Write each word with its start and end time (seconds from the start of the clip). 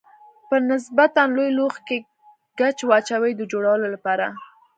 په 0.47 0.55
نسبتا 0.69 1.21
لوی 1.35 1.49
لوښي 1.57 1.79
کې 1.87 1.97
ګچ 2.59 2.77
واچوئ 2.89 3.31
د 3.37 3.41
جوړولو 3.51 3.87
لپاره. 3.95 4.25